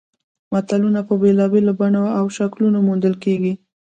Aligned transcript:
متلونه 0.51 1.01
په 1.07 1.13
بېلابېلو 1.21 1.71
بڼو 1.79 2.03
او 2.19 2.25
شکلونو 2.37 2.79
موندل 2.87 3.13
کیږي 3.23 3.53